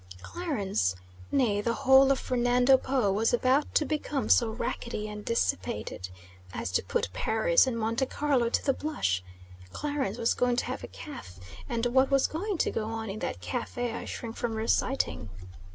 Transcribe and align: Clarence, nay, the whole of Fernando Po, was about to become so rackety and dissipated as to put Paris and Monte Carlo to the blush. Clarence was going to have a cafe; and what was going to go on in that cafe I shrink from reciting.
Clarence, 0.23 0.95
nay, 1.31 1.61
the 1.61 1.73
whole 1.75 2.11
of 2.11 2.17
Fernando 2.17 2.75
Po, 2.75 3.11
was 3.13 3.35
about 3.35 3.75
to 3.75 3.85
become 3.85 4.29
so 4.29 4.49
rackety 4.49 5.07
and 5.07 5.23
dissipated 5.23 6.09
as 6.55 6.71
to 6.71 6.81
put 6.81 7.13
Paris 7.13 7.67
and 7.67 7.77
Monte 7.77 8.07
Carlo 8.07 8.49
to 8.49 8.65
the 8.65 8.73
blush. 8.73 9.23
Clarence 9.73 10.17
was 10.17 10.33
going 10.33 10.55
to 10.55 10.65
have 10.65 10.83
a 10.83 10.87
cafe; 10.87 11.39
and 11.69 11.85
what 11.85 12.09
was 12.09 12.25
going 12.25 12.57
to 12.57 12.71
go 12.71 12.85
on 12.85 13.11
in 13.11 13.19
that 13.19 13.41
cafe 13.41 13.93
I 13.93 14.05
shrink 14.05 14.37
from 14.37 14.55
reciting. 14.55 15.29